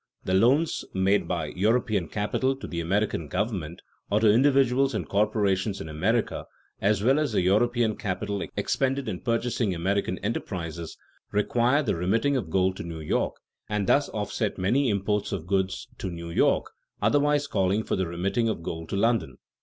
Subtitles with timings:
[0.23, 5.79] The loans made by European capital to the American government or to individuals and corporations
[5.79, 6.47] in America,
[6.81, 10.97] as well as the European capital expended in purchasing American enterprises,
[11.31, 13.35] require the remitting of gold to New York,
[13.69, 18.49] and thus offset many imports of goods to New York otherwise calling for the remitting
[18.49, 19.37] of gold to London.